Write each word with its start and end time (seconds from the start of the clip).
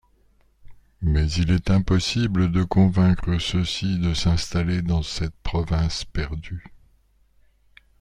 Mais 1.03 1.29
il 1.33 1.51
est 1.51 1.69
impossible 1.69 2.51
de 2.51 2.63
convaincre 2.63 3.37
ceux-ci 3.37 3.99
de 3.99 4.15
s'installer 4.15 4.81
dans 4.81 5.03
cette 5.03 5.35
province 5.43 6.05
perdue. 6.05 6.65